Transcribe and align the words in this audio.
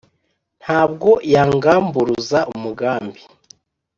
ntabwo 0.61 1.09
yangamburuza 1.33 2.39
umugambi 2.53 3.21